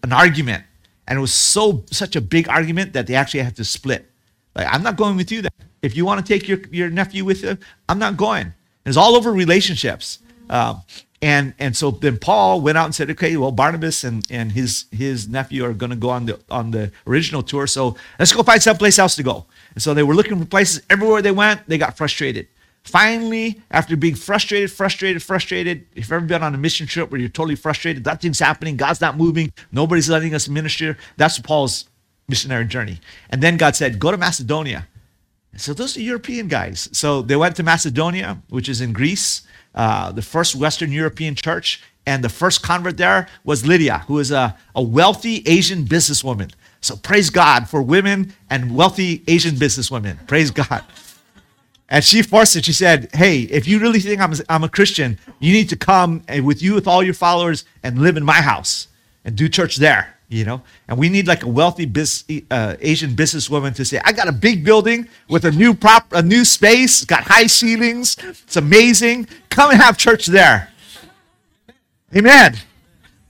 [0.02, 0.64] an argument,
[1.06, 4.10] and it was so such a big argument that they actually had to split.
[4.56, 5.42] Like I'm not going with you.
[5.42, 5.52] Then
[5.82, 7.56] if you want to take your your nephew with you,
[7.88, 8.52] I'm not going.
[8.84, 10.18] It's all over relationships.
[10.48, 10.82] Um,
[11.22, 14.86] and and so then Paul went out and said, okay, well Barnabas and, and his
[14.90, 18.42] his nephew are going to go on the on the original tour, so let's go
[18.42, 19.46] find someplace else to go.
[19.74, 21.68] And so they were looking for places everywhere they went.
[21.68, 22.48] They got frustrated.
[22.82, 27.20] Finally, after being frustrated, frustrated, frustrated, if you've ever been on a mission trip where
[27.20, 31.88] you're totally frustrated, nothing's happening, God's not moving, nobody's letting us minister, that's Paul's
[32.28, 32.98] missionary journey.
[33.28, 34.86] And then God said, Go to Macedonia.
[35.56, 36.88] So those are European guys.
[36.92, 39.42] So they went to Macedonia, which is in Greece,
[39.74, 41.82] uh, the first Western European church.
[42.06, 46.52] And the first convert there was Lydia, who is a, a wealthy Asian businesswoman.
[46.80, 50.26] So praise God for women and wealthy Asian businesswomen.
[50.26, 50.82] Praise God.
[51.90, 52.64] And she forced it.
[52.64, 56.22] She said, Hey, if you really think I'm I'm a Christian, you need to come
[56.28, 58.86] and with you, with all your followers, and live in my house
[59.24, 60.62] and do church there, you know?
[60.88, 64.32] And we need like a wealthy bis, uh, Asian businesswoman to say, I got a
[64.32, 69.28] big building with a new prop, a new space, got high ceilings, it's amazing.
[69.50, 70.70] Come and have church there.
[72.14, 72.56] Amen.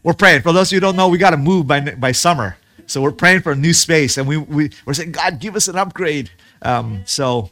[0.02, 0.42] We're praying.
[0.42, 2.56] For those of you who don't know, we got to move by, by summer.
[2.86, 5.68] So we're praying for a new space and we, we, we're saying, God, give us
[5.68, 6.30] an upgrade.
[6.62, 7.50] Um, so,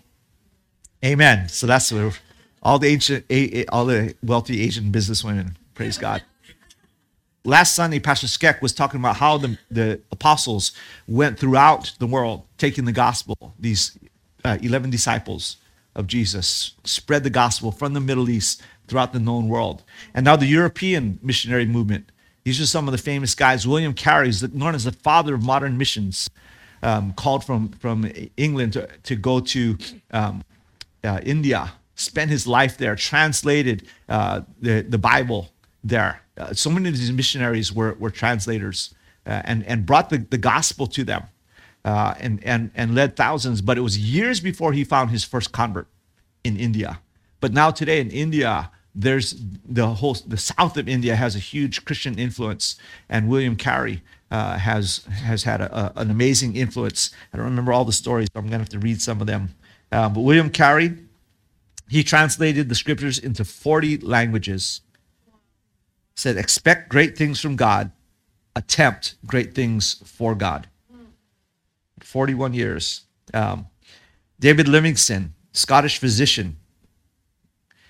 [1.05, 1.49] Amen.
[1.49, 1.93] So that's
[2.63, 3.25] all the ancient,
[3.71, 5.55] all the wealthy Asian businesswomen.
[5.75, 6.23] Praise God.
[7.45, 10.73] last Sunday, Pastor Skeck was talking about how the, the apostles
[11.07, 13.97] went throughout the world taking the gospel, these
[14.45, 15.59] uh, 11 disciples
[15.95, 19.85] of Jesus, spread the gospel from the Middle East throughout the known world.
[20.15, 22.11] And now the European missionary movement.
[22.45, 23.69] These are some of the famous guys.
[23.69, 26.29] William Carey is known as the father of modern missions,
[26.83, 29.77] um, called from, from England to, to go to
[30.13, 30.43] um,
[31.09, 35.51] uh, India, spent his life there, translated uh, the, the Bible
[35.83, 36.23] there.
[36.37, 38.95] Uh, so many of these missionaries were, were translators
[39.27, 41.23] uh, and, and brought the, the gospel to them
[41.85, 43.61] uh, and, and, and led thousands.
[43.61, 45.89] But it was years before he found his first convert
[46.45, 47.01] in India.
[47.41, 51.85] But now, today in India, there's the whole the south of India has a huge
[51.85, 52.77] Christian influence,
[53.09, 57.11] and William Carey uh, has has had a, a, an amazing influence.
[57.33, 59.55] I don't remember all the stories, but I'm to have to read some of them.
[59.91, 60.97] Uh, but William Carey,
[61.89, 64.83] he translated the scriptures into 40 languages
[66.19, 67.93] said, expect great things from God,
[68.57, 70.67] attempt great things for God.
[72.01, 73.03] 41 years.
[73.33, 73.69] Um,
[74.41, 76.57] David Livingstone, Scottish physician,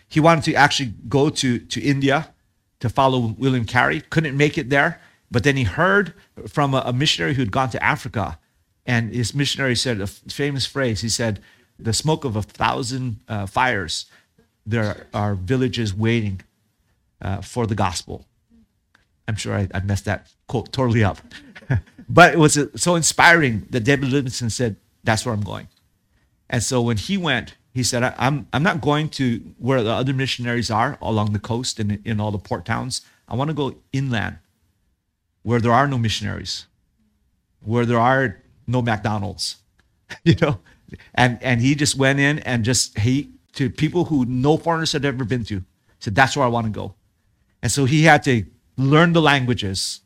[0.08, 2.32] he wanted to actually go to, to India
[2.80, 6.14] to follow William Carey, couldn't make it there, but then he heard
[6.46, 8.38] from a, a missionary who'd gone to Africa,
[8.86, 11.00] and his missionary said a famous phrase.
[11.00, 11.40] He said,
[11.78, 14.06] The smoke of a thousand uh, fires,
[14.66, 16.40] there are villages waiting
[17.22, 18.26] uh, for the gospel.
[19.26, 21.18] I'm sure I, I messed that quote totally up.
[22.08, 25.68] but it was uh, so inspiring that David Livingstone said, That's where I'm going.
[26.50, 30.12] And so when he went, he said, I'm, I'm not going to where the other
[30.12, 33.02] missionaries are along the coast and in all the port towns.
[33.28, 34.38] I want to go inland
[35.42, 36.66] where there are no missionaries,
[37.62, 39.56] where there are no McDonald's,
[40.24, 40.58] you know?
[41.14, 45.04] And, and he just went in and just, he, to people who no foreigners had
[45.04, 45.64] ever been to,
[45.98, 46.94] said, That's where I want to go.
[47.62, 48.44] And so he had to
[48.76, 50.00] learn the languages,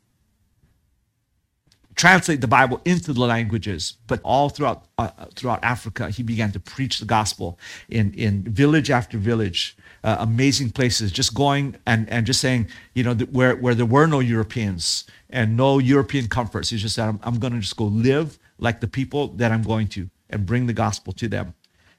[1.95, 6.59] translate the Bible into the languages, but all throughout uh, throughout Africa, he began to
[6.59, 11.11] preach the gospel in in village after village, uh, amazing places.
[11.11, 15.55] Just going and and just saying, you know, where where there were no Europeans and
[15.55, 18.87] no European comforts, he just said, I'm, I'm going to just go live like the
[18.87, 21.53] people that I'm going to and bring the gospel to them.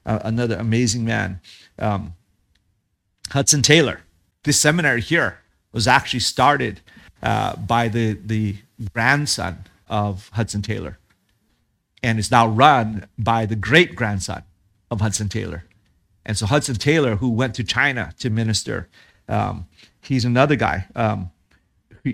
[0.04, 1.40] Uh, another amazing man,
[1.78, 2.14] um,
[3.30, 4.02] Hudson Taylor.
[4.42, 5.38] This seminary here
[5.72, 6.80] was actually started
[7.22, 8.56] uh, by the, the
[8.92, 10.98] grandson of Hudson Taylor
[12.02, 14.42] and is now run by the great grandson
[14.90, 15.64] of Hudson Taylor.
[16.26, 18.88] And so Hudson Taylor, who went to China to minister,
[19.28, 19.66] um,
[20.02, 20.86] he's another guy.
[20.94, 21.30] Um,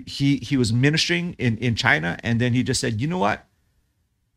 [0.05, 3.45] he, he was ministering in, in China, and then he just said, you know what?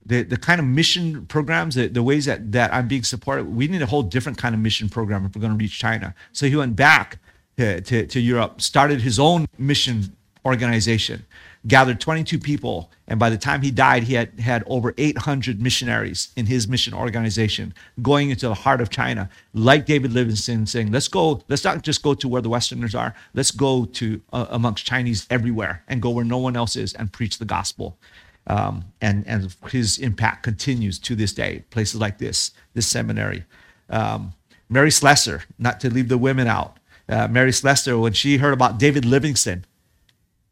[0.07, 3.69] The, the kind of mission programs, the, the ways that, that I'm being supported, we
[3.69, 6.15] need a whole different kind of mission program if we're going to reach China.
[6.33, 7.19] So he went back
[7.57, 10.15] to, to, to Europe, started his own mission
[10.45, 11.25] organization,
[11.67, 16.31] gathered 22 people, and by the time he died, he had had over 800 missionaries
[16.37, 21.09] in his mission organization going into the heart of China, like David Livingstone, saying, "Let's
[21.09, 21.43] go.
[21.49, 23.15] Let's not just go to where the Westerners are.
[23.35, 27.13] Let's go to uh, amongst Chinese everywhere and go where no one else is and
[27.13, 27.99] preach the gospel."
[28.47, 31.65] Um, and and his impact continues to this day.
[31.71, 33.45] Places like this, this seminary.
[33.89, 34.35] Um,
[34.69, 36.79] Mary Slessor, not to leave the women out
[37.09, 39.65] uh, Mary Slessor, when she heard about David Livingstone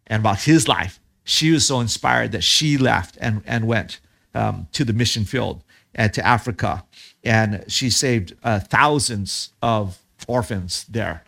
[0.07, 4.01] and about his life, she was so inspired that she left and, and went
[4.35, 5.63] um, to the mission field
[5.95, 6.85] and to Africa.
[7.25, 11.25] And she saved uh, thousands of orphans there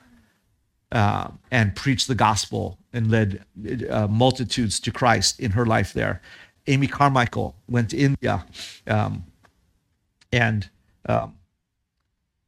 [0.93, 3.45] uh, and preached the gospel and led
[3.89, 6.21] uh, multitudes to Christ in her life there.
[6.67, 8.47] Amy Carmichael went to India
[8.87, 9.25] um,
[10.33, 10.69] and
[11.07, 11.37] um,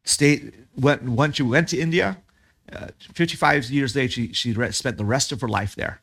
[0.04, 2.18] stayed, went, once she went to India,
[2.72, 6.00] uh, 55 years later, she, she spent the rest of her life there,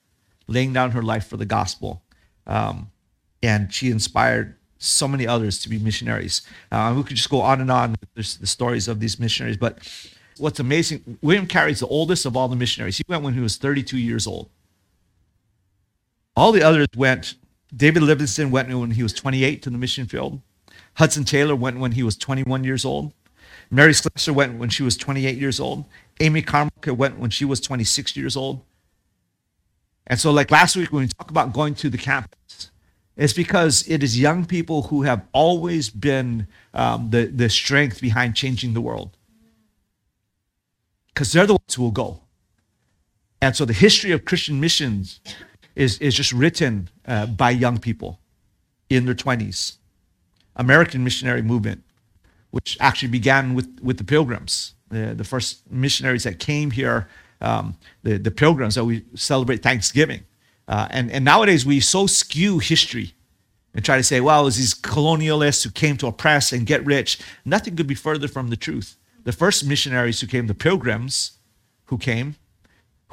[0.47, 2.03] laying down her life for the gospel.
[2.45, 2.91] Um,
[3.41, 6.41] and she inspired so many others to be missionaries.
[6.71, 7.95] Uh, we could just go on and on.
[8.15, 9.57] There's the stories of these missionaries.
[9.57, 9.79] But
[10.37, 12.97] what's amazing, William Carey is the oldest of all the missionaries.
[12.97, 14.49] He went when he was 32 years old.
[16.35, 17.35] All the others went,
[17.75, 20.41] David Livingstone went when he was 28 to the mission field.
[20.95, 23.13] Hudson Taylor went when he was 21 years old.
[23.71, 25.85] Mary Slessor went when she was 28 years old.
[26.19, 28.61] Amy Carmichael went when she was 26 years old.
[30.05, 32.69] And so, like last week, when we talk about going to the campus,
[33.15, 38.35] it's because it is young people who have always been um, the, the strength behind
[38.35, 39.17] changing the world.
[41.07, 42.21] Because they're the ones who will go.
[43.41, 45.19] And so, the history of Christian missions
[45.75, 48.19] is, is just written uh, by young people
[48.89, 49.77] in their 20s.
[50.55, 51.83] American missionary movement,
[52.51, 57.09] which actually began with, with the pilgrims the, the first missionaries that came here,
[57.41, 60.23] um, the, the pilgrims that we celebrate Thanksgiving.
[60.67, 63.13] Uh, and, and nowadays we so skew history
[63.73, 66.85] and try to say, well, it was these colonialists who came to oppress and get
[66.85, 67.19] rich.
[67.43, 68.95] Nothing could be further from the truth.
[69.23, 71.39] The first missionaries who came, the pilgrims
[71.85, 72.35] who came,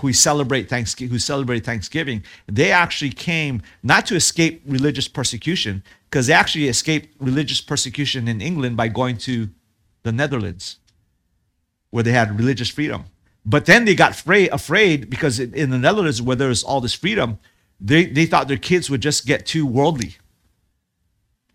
[0.01, 6.27] who celebrate Thanksgiving, who celebrate Thanksgiving, they actually came not to escape religious persecution, because
[6.27, 9.49] they actually escaped religious persecution in England by going to
[10.03, 10.79] the Netherlands,
[11.91, 13.05] where they had religious freedom.
[13.45, 17.39] But then they got afraid, afraid because in the Netherlands, where there's all this freedom,
[17.81, 20.17] they, they thought their kids would just get too worldly.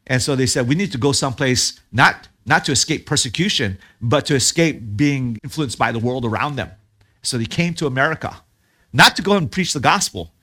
[0.08, 4.26] And so they said, we need to go someplace not, not to escape persecution, but
[4.28, 6.72] to escape being influenced by the world around them.
[7.26, 8.41] So they came to America,
[8.93, 10.34] not to go and preach the gospel.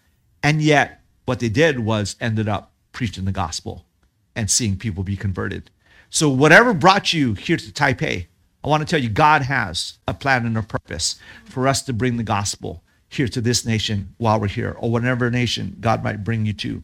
[0.42, 3.86] And yet, what they did was ended up preaching the gospel
[4.34, 5.70] and seeing people be converted.
[6.10, 8.26] So, whatever brought you here to Taipei,
[8.64, 11.92] I want to tell you, God has a plan and a purpose for us to
[11.92, 16.24] bring the gospel here to this nation while we're here, or whatever nation God might
[16.24, 16.82] bring you to.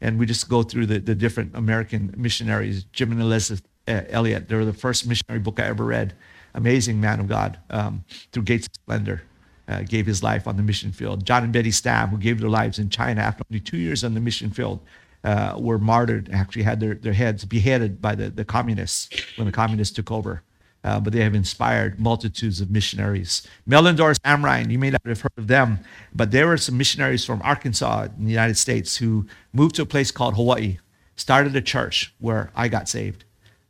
[0.00, 2.84] And we just go through the, the different American missionaries.
[2.92, 6.14] Jim and Elizabeth uh, Elliot, they were the first missionary book I ever read.
[6.54, 9.22] Amazing man of God um, through Gates of Splendor.
[9.68, 11.26] Uh, gave his life on the mission field.
[11.26, 14.14] John and Betty Stam, who gave their lives in China after only two years on
[14.14, 14.80] the mission field,
[15.24, 19.52] uh, were martyred, actually had their, their heads beheaded by the, the communists when the
[19.52, 20.42] communists took over.
[20.84, 23.46] Uh, but they have inspired multitudes of missionaries.
[23.68, 25.80] Mellendorf Amrine, you may not have heard of them,
[26.14, 29.86] but there were some missionaries from Arkansas in the United States who moved to a
[29.86, 30.78] place called Hawaii,
[31.16, 33.24] started a church where I got saved.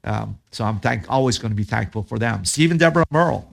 [0.04, 2.44] Um, so I'm thank, always going to be thankful for them.
[2.44, 3.52] Stephen Deborah Murrell,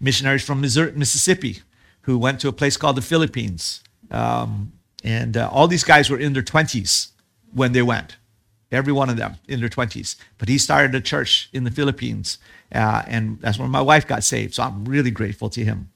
[0.00, 1.62] missionaries from Missouri, Mississippi,
[2.02, 3.82] who went to a place called the Philippines.
[4.10, 4.72] Um,
[5.02, 7.10] and uh, all these guys were in their 20s
[7.52, 8.16] when they went,
[8.70, 10.16] every one of them in their 20s.
[10.38, 12.38] But he started a church in the Philippines,
[12.74, 14.54] uh, and that's where my wife got saved.
[14.54, 15.90] So I'm really grateful to him.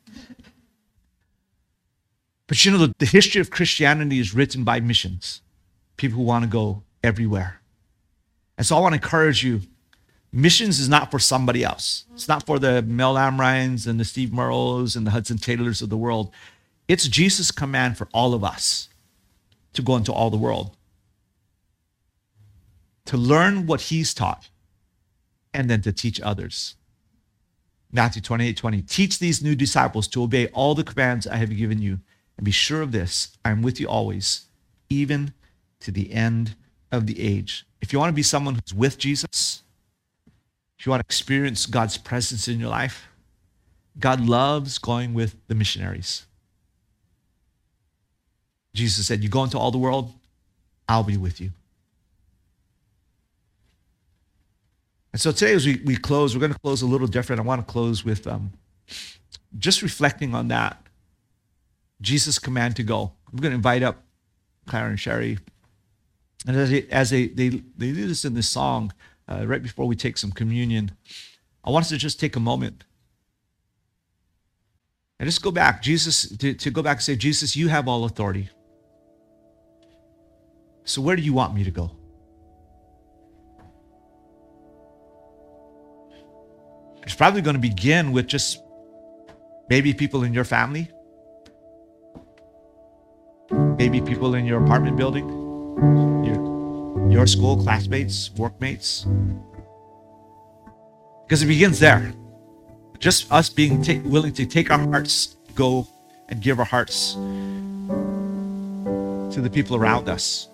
[2.46, 5.40] But you know, the, the history of Christianity is written by missions,
[5.96, 7.60] people who want to go everywhere.
[8.58, 9.62] And so I want to encourage you
[10.32, 12.04] missions is not for somebody else.
[12.14, 15.90] It's not for the Mel Amrines and the Steve Murrells and the Hudson Taylors of
[15.90, 16.32] the world.
[16.88, 18.88] It's Jesus' command for all of us
[19.72, 20.76] to go into all the world,
[23.06, 24.48] to learn what he's taught,
[25.54, 26.74] and then to teach others.
[27.92, 28.82] Matthew 28 20.
[28.82, 31.98] Teach these new disciples to obey all the commands I have given you,
[32.36, 34.46] and be sure of this I am with you always,
[34.88, 35.34] even
[35.80, 36.54] to the end
[36.92, 37.66] of the age.
[37.80, 39.62] If you want to be someone who's with Jesus,
[40.80, 43.06] if you want to experience God's presence in your life,
[43.98, 46.24] God loves going with the missionaries.
[48.72, 50.10] Jesus said, You go into all the world,
[50.88, 51.50] I'll be with you.
[55.12, 57.40] And so today, as we, we close, we're going to close a little different.
[57.40, 58.50] I want to close with um,
[59.58, 60.82] just reflecting on that.
[62.00, 63.12] Jesus' command to go.
[63.30, 64.02] I'm going to invite up
[64.66, 65.38] Clara and Sherry.
[66.46, 68.94] And as they, as they, they, they do this in this song,
[69.30, 70.92] uh, right before we take some communion,
[71.64, 72.84] I want us to just take a moment
[75.18, 75.82] and just go back.
[75.82, 78.48] Jesus, to, to go back and say, Jesus, you have all authority.
[80.84, 81.92] So, where do you want me to go?
[87.04, 88.62] It's probably going to begin with just
[89.68, 90.90] maybe people in your family,
[93.78, 95.28] maybe people in your apartment building,
[97.10, 99.06] your, school classmates, workmates.
[101.26, 102.12] Because it begins there.
[102.98, 105.86] Just us being ta- willing to take our hearts, go
[106.28, 107.14] and give our hearts
[109.34, 110.48] to the people around us.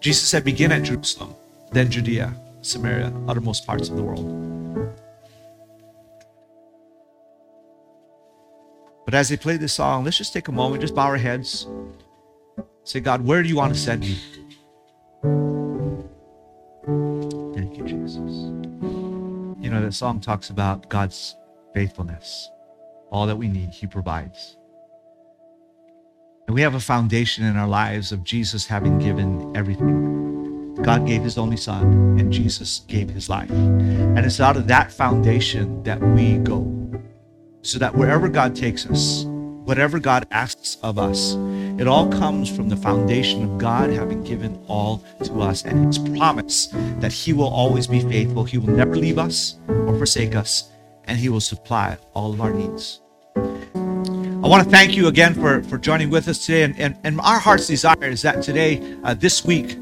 [0.00, 1.34] Jesus said, begin at Jerusalem,
[1.70, 4.26] then Judea, Samaria, uttermost parts of the world.
[9.04, 11.66] But as they play this song, let's just take a moment, just bow our heads.
[12.84, 14.18] Say, God, where do you want to send me?
[16.84, 18.18] Thank you, Jesus.
[19.60, 21.36] You know, that song talks about God's
[21.74, 22.50] faithfulness.
[23.10, 24.56] All that we need, He provides.
[26.46, 30.74] And we have a foundation in our lives of Jesus having given everything.
[30.82, 33.50] God gave his only son, and Jesus gave his life.
[33.50, 36.66] And it's out of that foundation that we go.
[37.62, 41.34] So that wherever God takes us, whatever God asks of us,
[41.82, 45.98] it all comes from the foundation of God having given all to us and his
[46.16, 46.68] promise
[47.00, 48.44] that he will always be faithful.
[48.44, 50.70] He will never leave us or forsake us,
[51.06, 53.00] and he will supply all of our needs.
[53.34, 56.62] I want to thank you again for, for joining with us today.
[56.62, 59.72] And, and, and our heart's desire is that today, uh, this week,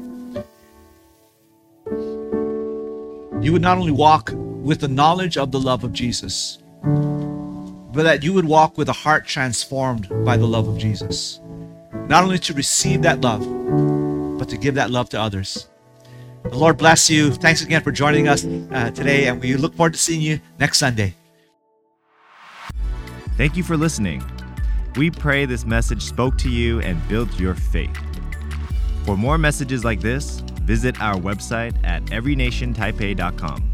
[3.43, 8.23] you would not only walk with the knowledge of the love of Jesus, but that
[8.23, 11.39] you would walk with a heart transformed by the love of Jesus.
[12.07, 13.41] Not only to receive that love,
[14.37, 15.69] but to give that love to others.
[16.43, 17.31] The Lord bless you.
[17.31, 20.79] Thanks again for joining us uh, today, and we look forward to seeing you next
[20.79, 21.15] Sunday.
[23.37, 24.23] Thank you for listening.
[24.95, 27.95] We pray this message spoke to you and built your faith.
[29.05, 33.71] For more messages like this, visit our website at everynationtaipei.com.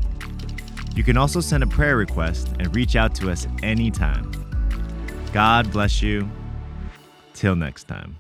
[0.96, 4.32] You can also send a prayer request and reach out to us anytime.
[5.34, 6.30] God bless you.
[7.38, 8.17] Till next time.